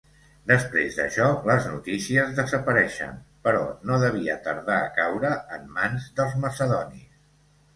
Després 0.51 0.95
d'això 0.99 1.25
les 1.49 1.67
notícies 1.73 2.31
desapareixen, 2.39 3.13
però 3.49 3.61
no 3.91 4.01
devia 4.05 4.39
tardar 4.49 4.79
a 4.87 4.91
caure 4.97 5.35
en 5.59 5.69
mans 5.77 6.09
dels 6.21 6.35
macedonis. 6.49 7.07